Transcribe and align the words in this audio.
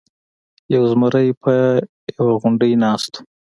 یو 0.73 0.83
زمری 0.91 1.27
په 1.41 1.53
یوه 2.17 2.33
غونډۍ 2.41 2.71
ناست 2.83 3.11
و. 3.17 3.21